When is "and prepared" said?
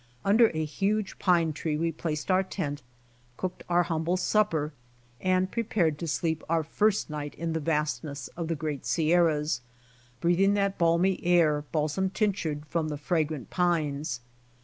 5.19-5.99